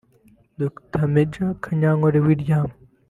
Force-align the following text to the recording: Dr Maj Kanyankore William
Dr 0.61 1.03
Maj 1.13 1.33
Kanyankore 1.63 2.17
William 2.27 2.67